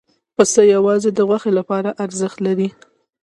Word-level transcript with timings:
پسه 0.35 0.61
یوازې 0.75 1.09
د 1.13 1.19
غوښې 1.27 1.51
لپاره 1.59 1.89
ارزښت 2.03 2.37
لري. 2.47 2.69